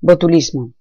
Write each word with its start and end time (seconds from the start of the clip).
Botulismo. 0.00 0.74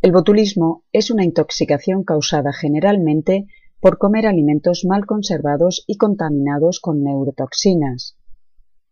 El 0.00 0.10
botulismo 0.10 0.82
es 0.90 1.12
una 1.12 1.24
intoxicación 1.24 2.02
causada 2.02 2.52
generalmente 2.52 3.46
por 3.78 3.98
comer 3.98 4.26
alimentos 4.26 4.84
mal 4.84 5.06
conservados 5.06 5.84
y 5.86 5.96
contaminados 5.96 6.80
con 6.80 7.04
neurotoxinas. 7.04 8.16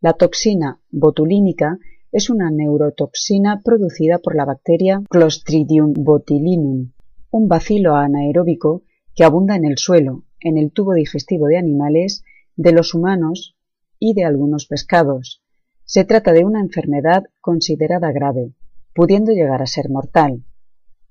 La 0.00 0.12
toxina 0.12 0.80
botulínica 0.92 1.80
es 2.12 2.30
una 2.30 2.48
neurotoxina 2.52 3.60
producida 3.64 4.18
por 4.18 4.36
la 4.36 4.44
bacteria 4.44 5.02
Clostridium 5.10 5.94
botulinum, 5.94 6.92
un 7.32 7.48
bacilo 7.48 7.96
anaeróbico 7.96 8.84
que 9.16 9.24
abunda 9.24 9.56
en 9.56 9.64
el 9.64 9.78
suelo, 9.78 10.26
en 10.38 10.58
el 10.58 10.70
tubo 10.70 10.94
digestivo 10.94 11.48
de 11.48 11.58
animales, 11.58 12.22
de 12.54 12.70
los 12.70 12.94
humanos 12.94 13.56
y 13.98 14.14
de 14.14 14.24
algunos 14.24 14.66
pescados. 14.66 15.42
Se 15.82 16.04
trata 16.04 16.32
de 16.32 16.44
una 16.44 16.60
enfermedad 16.60 17.24
considerada 17.40 18.12
grave, 18.12 18.54
pudiendo 18.94 19.32
llegar 19.32 19.62
a 19.62 19.66
ser 19.66 19.88
mortal. 19.88 20.44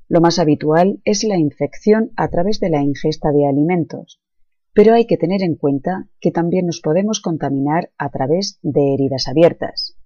Lo 0.08 0.22
más 0.22 0.40
habitual 0.40 1.02
es 1.06 1.24
la 1.24 1.38
infección 1.38 2.12
a 2.16 2.30
través 2.30 2.60
de 2.60 2.70
la 2.70 2.82
ingesta 2.82 3.32
de 3.32 3.48
alimentos, 3.48 4.22
pero 4.74 4.94
hay 4.94 5.06
que 5.06 5.18
tener 5.18 5.44
en 5.44 5.56
cuenta 5.56 6.08
que 6.20 6.32
también 6.32 6.66
nos 6.66 6.82
podemos 6.82 7.22
contaminar 7.22 7.92
a 7.98 8.10
través 8.10 8.60
de 8.62 8.94
heridas 8.94 9.28
abiertas. 9.28 9.98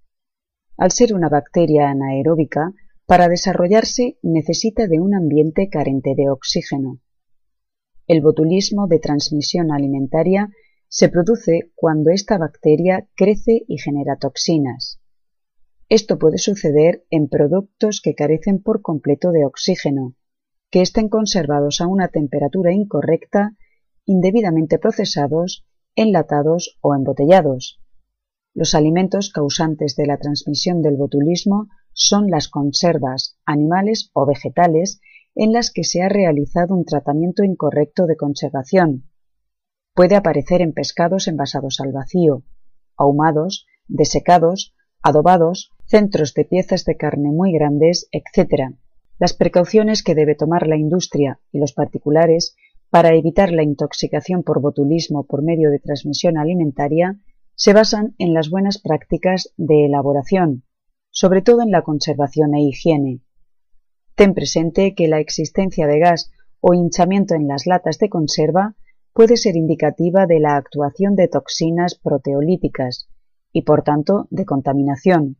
Al 0.76 0.90
ser 0.90 1.14
una 1.14 1.28
bacteria 1.28 1.88
anaeróbica, 1.88 2.72
para 3.06 3.28
desarrollarse 3.28 4.18
necesita 4.22 4.86
de 4.86 5.00
un 5.00 5.14
ambiente 5.14 5.68
carente 5.68 6.14
de 6.16 6.30
oxígeno. 6.30 7.00
El 8.06 8.20
botulismo 8.20 8.86
de 8.86 8.98
transmisión 8.98 9.72
alimentaria 9.72 10.50
se 10.88 11.08
produce 11.08 11.72
cuando 11.74 12.10
esta 12.10 12.38
bacteria 12.38 13.08
crece 13.14 13.64
y 13.66 13.78
genera 13.78 14.16
toxinas. 14.16 15.00
Esto 15.88 16.18
puede 16.18 16.38
suceder 16.38 17.04
en 17.10 17.28
productos 17.28 18.00
que 18.02 18.14
carecen 18.14 18.62
por 18.62 18.80
completo 18.80 19.32
de 19.32 19.44
oxígeno, 19.44 20.14
que 20.70 20.80
estén 20.80 21.08
conservados 21.08 21.80
a 21.80 21.86
una 21.86 22.08
temperatura 22.08 22.72
incorrecta, 22.72 23.56
indebidamente 24.06 24.78
procesados, 24.78 25.66
enlatados 25.94 26.78
o 26.80 26.94
embotellados. 26.94 27.80
Los 28.54 28.74
alimentos 28.74 29.30
causantes 29.30 29.94
de 29.96 30.06
la 30.06 30.18
transmisión 30.18 30.80
del 30.80 30.96
botulismo 30.96 31.68
son 31.92 32.28
las 32.28 32.48
conservas, 32.48 33.38
animales 33.44 34.10
o 34.14 34.26
vegetales, 34.26 35.00
en 35.34 35.52
las 35.52 35.70
que 35.70 35.84
se 35.84 36.02
ha 36.02 36.08
realizado 36.08 36.74
un 36.74 36.84
tratamiento 36.84 37.44
incorrecto 37.44 38.06
de 38.06 38.16
conservación. 38.16 39.10
Puede 39.94 40.16
aparecer 40.16 40.60
en 40.62 40.72
pescados 40.72 41.28
envasados 41.28 41.78
al 41.80 41.92
vacío, 41.92 42.42
ahumados, 42.96 43.66
desecados, 43.86 44.74
adobados 45.02 45.73
centros 45.86 46.34
de 46.34 46.44
piezas 46.44 46.84
de 46.84 46.96
carne 46.96 47.30
muy 47.30 47.52
grandes, 47.52 48.08
etc. 48.12 48.74
Las 49.18 49.32
precauciones 49.32 50.02
que 50.02 50.14
debe 50.14 50.34
tomar 50.34 50.66
la 50.66 50.76
industria 50.76 51.40
y 51.52 51.58
los 51.58 51.72
particulares 51.72 52.56
para 52.90 53.14
evitar 53.14 53.52
la 53.52 53.62
intoxicación 53.62 54.42
por 54.42 54.60
botulismo 54.60 55.26
por 55.26 55.42
medio 55.42 55.70
de 55.70 55.78
transmisión 55.78 56.38
alimentaria 56.38 57.20
se 57.56 57.72
basan 57.72 58.14
en 58.18 58.34
las 58.34 58.50
buenas 58.50 58.78
prácticas 58.78 59.52
de 59.56 59.86
elaboración, 59.86 60.64
sobre 61.10 61.42
todo 61.42 61.62
en 61.62 61.70
la 61.70 61.82
conservación 61.82 62.54
e 62.54 62.62
higiene. 62.62 63.20
Ten 64.14 64.34
presente 64.34 64.94
que 64.94 65.08
la 65.08 65.20
existencia 65.20 65.86
de 65.86 65.98
gas 65.98 66.30
o 66.60 66.74
hinchamiento 66.74 67.34
en 67.34 67.48
las 67.48 67.66
latas 67.66 67.98
de 67.98 68.08
conserva 68.08 68.76
puede 69.12 69.36
ser 69.36 69.56
indicativa 69.56 70.26
de 70.26 70.40
la 70.40 70.56
actuación 70.56 71.14
de 71.14 71.28
toxinas 71.28 71.94
proteolíticas 71.94 73.08
y 73.52 73.62
por 73.62 73.82
tanto 73.82 74.26
de 74.30 74.44
contaminación, 74.44 75.36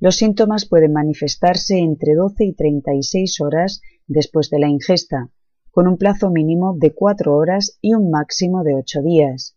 los 0.00 0.16
síntomas 0.16 0.66
pueden 0.66 0.92
manifestarse 0.92 1.78
entre 1.78 2.14
12 2.14 2.44
y 2.44 2.54
36 2.54 3.40
horas 3.40 3.80
después 4.06 4.50
de 4.50 4.60
la 4.60 4.68
ingesta, 4.68 5.30
con 5.70 5.88
un 5.88 5.96
plazo 5.96 6.30
mínimo 6.30 6.76
de 6.78 6.94
4 6.94 7.34
horas 7.34 7.78
y 7.80 7.94
un 7.94 8.10
máximo 8.10 8.62
de 8.62 8.74
8 8.74 9.02
días. 9.02 9.56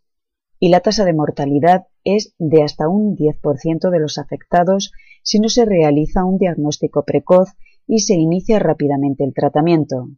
Y 0.60 0.70
la 0.70 0.80
tasa 0.80 1.06
de 1.06 1.14
mortalidad 1.14 1.88
es 2.04 2.34
de 2.38 2.64
hasta 2.64 2.88
un 2.88 3.16
10% 3.16 3.90
de 3.90 4.00
los 4.00 4.18
afectados 4.18 4.92
si 5.24 5.40
no 5.40 5.50
se 5.50 5.66
realiza 5.66 6.26
un 6.26 6.38
diagnóstico 6.38 7.04
precoz 7.04 7.50
y 7.88 8.00
se 8.00 8.16
inicia 8.16 8.60
rápidamente 8.60 9.24
el 9.24 9.34
tratamiento. 9.34 10.10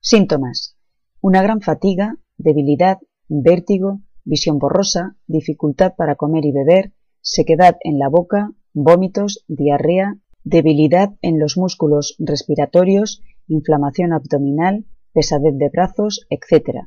Síntomas. 0.00 0.76
Una 1.20 1.42
gran 1.42 1.60
fatiga, 1.60 2.16
debilidad, 2.36 2.98
vértigo, 3.28 4.00
visión 4.24 4.58
borrosa, 4.58 5.16
dificultad 5.26 5.94
para 5.96 6.14
comer 6.14 6.44
y 6.44 6.52
beber, 6.52 6.92
sequedad 7.20 7.76
en 7.82 7.98
la 7.98 8.08
boca, 8.08 8.52
vómitos, 8.72 9.44
diarrea, 9.48 10.16
debilidad 10.44 11.14
en 11.22 11.38
los 11.38 11.56
músculos 11.56 12.16
respiratorios, 12.18 13.22
inflamación 13.48 14.12
abdominal, 14.12 14.86
pesadez 15.12 15.56
de 15.56 15.68
brazos, 15.68 16.26
etc. 16.30 16.86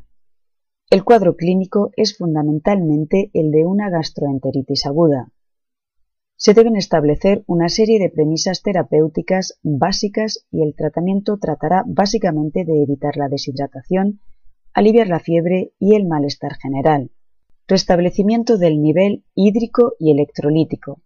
El 0.89 1.03
cuadro 1.03 1.35
clínico 1.35 1.91
es 1.95 2.17
fundamentalmente 2.17 3.31
el 3.33 3.51
de 3.51 3.65
una 3.65 3.89
gastroenteritis 3.89 4.85
aguda. 4.85 5.31
Se 6.35 6.53
deben 6.53 6.75
establecer 6.75 7.43
una 7.45 7.69
serie 7.69 7.99
de 7.99 8.09
premisas 8.09 8.63
terapéuticas 8.63 9.59
básicas 9.61 10.47
y 10.51 10.63
el 10.63 10.75
tratamiento 10.75 11.37
tratará 11.37 11.83
básicamente 11.85 12.65
de 12.65 12.81
evitar 12.81 13.15
la 13.15 13.29
deshidratación, 13.29 14.21
aliviar 14.73 15.07
la 15.07 15.19
fiebre 15.19 15.73
y 15.79 15.95
el 15.95 16.07
malestar 16.07 16.55
general, 16.55 17.11
restablecimiento 17.67 18.57
del 18.57 18.81
nivel 18.81 19.23
hídrico 19.35 19.93
y 19.99 20.11
electrolítico, 20.11 21.01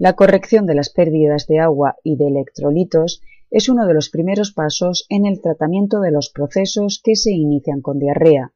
la 0.00 0.14
corrección 0.14 0.64
de 0.64 0.74
las 0.74 0.88
pérdidas 0.88 1.46
de 1.46 1.58
agua 1.58 1.96
y 2.02 2.16
de 2.16 2.28
electrolitos 2.28 3.20
es 3.50 3.68
uno 3.68 3.86
de 3.86 3.92
los 3.92 4.08
primeros 4.08 4.50
pasos 4.50 5.04
en 5.10 5.26
el 5.26 5.42
tratamiento 5.42 6.00
de 6.00 6.10
los 6.10 6.30
procesos 6.30 7.02
que 7.04 7.16
se 7.16 7.32
inician 7.32 7.82
con 7.82 7.98
diarrea. 7.98 8.54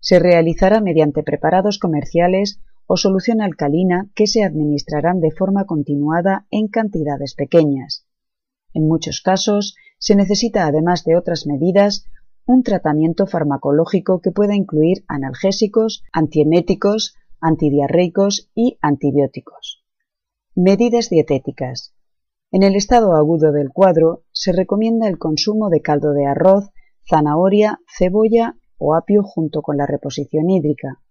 Se 0.00 0.18
realizará 0.18 0.80
mediante 0.80 1.22
preparados 1.22 1.78
comerciales 1.78 2.58
o 2.88 2.96
solución 2.96 3.42
alcalina 3.42 4.10
que 4.16 4.26
se 4.26 4.42
administrarán 4.42 5.20
de 5.20 5.30
forma 5.30 5.66
continuada 5.66 6.46
en 6.50 6.66
cantidades 6.66 7.34
pequeñas. 7.36 8.04
En 8.74 8.88
muchos 8.88 9.20
casos 9.20 9.76
se 10.00 10.16
necesita, 10.16 10.66
además 10.66 11.04
de 11.04 11.14
otras 11.14 11.46
medidas, 11.46 12.06
un 12.44 12.64
tratamiento 12.64 13.28
farmacológico 13.28 14.20
que 14.20 14.32
pueda 14.32 14.56
incluir 14.56 15.04
analgésicos, 15.06 16.02
antieméticos, 16.12 17.14
antidiarreicos 17.40 18.50
y 18.56 18.78
antibióticos. 18.80 19.75
Medidas 20.58 21.10
dietéticas. 21.10 21.94
En 22.50 22.62
el 22.62 22.76
estado 22.76 23.12
agudo 23.12 23.52
del 23.52 23.68
cuadro 23.68 24.24
se 24.32 24.52
recomienda 24.52 25.06
el 25.06 25.18
consumo 25.18 25.68
de 25.68 25.82
caldo 25.82 26.14
de 26.14 26.24
arroz, 26.24 26.70
zanahoria, 27.06 27.80
cebolla 27.86 28.56
o 28.78 28.94
apio 28.94 29.22
junto 29.22 29.60
con 29.60 29.76
la 29.76 29.84
reposición 29.84 30.48
hídrica. 30.48 31.02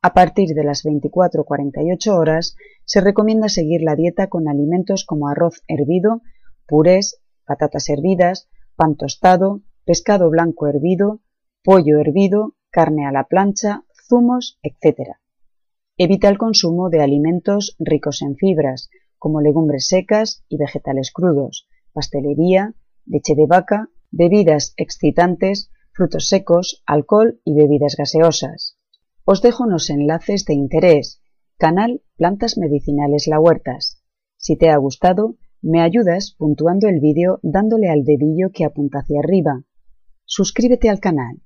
A 0.00 0.14
partir 0.14 0.50
de 0.54 0.62
las 0.62 0.84
24-48 0.84 2.16
horas 2.16 2.54
se 2.84 3.00
recomienda 3.00 3.48
seguir 3.48 3.82
la 3.82 3.96
dieta 3.96 4.28
con 4.28 4.46
alimentos 4.46 5.04
como 5.04 5.26
arroz 5.26 5.64
hervido, 5.66 6.22
purés, 6.68 7.20
patatas 7.46 7.88
hervidas, 7.88 8.48
pan 8.76 8.94
tostado, 8.94 9.62
pescado 9.84 10.30
blanco 10.30 10.68
hervido, 10.68 11.20
pollo 11.64 11.98
hervido, 11.98 12.54
carne 12.70 13.08
a 13.08 13.10
la 13.10 13.24
plancha, 13.24 13.82
zumos, 14.08 14.60
etc. 14.62 15.16
Evita 15.98 16.28
el 16.28 16.36
consumo 16.36 16.90
de 16.90 17.00
alimentos 17.00 17.74
ricos 17.78 18.20
en 18.20 18.36
fibras, 18.36 18.90
como 19.18 19.40
legumbres 19.40 19.86
secas 19.86 20.44
y 20.46 20.58
vegetales 20.58 21.10
crudos, 21.10 21.66
pastelería, 21.94 22.74
leche 23.06 23.34
de 23.34 23.46
vaca, 23.46 23.88
bebidas 24.10 24.74
excitantes, 24.76 25.70
frutos 25.92 26.28
secos, 26.28 26.82
alcohol 26.86 27.40
y 27.44 27.54
bebidas 27.54 27.96
gaseosas. 27.96 28.78
Os 29.24 29.40
dejo 29.40 29.64
unos 29.64 29.88
enlaces 29.88 30.44
de 30.44 30.52
interés. 30.54 31.22
Canal 31.56 32.02
Plantas 32.16 32.58
Medicinales 32.58 33.26
La 33.26 33.40
Huertas. 33.40 34.02
Si 34.36 34.56
te 34.58 34.68
ha 34.68 34.76
gustado, 34.76 35.36
me 35.62 35.80
ayudas 35.80 36.34
puntuando 36.36 36.88
el 36.88 37.00
vídeo 37.00 37.40
dándole 37.42 37.88
al 37.88 38.04
dedillo 38.04 38.50
que 38.52 38.66
apunta 38.66 38.98
hacia 38.98 39.20
arriba. 39.20 39.64
Suscríbete 40.26 40.90
al 40.90 41.00
canal. 41.00 41.40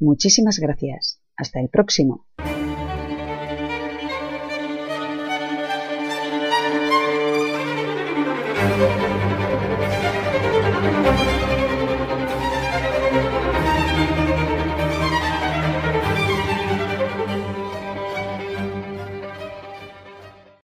Muchísimas 0.00 0.58
gracias. 0.58 1.20
Hasta 1.36 1.60
el 1.60 1.68
próximo. 1.68 2.24